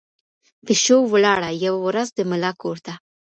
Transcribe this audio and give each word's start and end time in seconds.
پشو 0.65 0.97
ولاړه 1.13 1.49
یوه 1.65 1.79
ورځ 1.87 2.07
د 2.13 2.19
ملا 2.29 2.51
کورته 2.61 2.93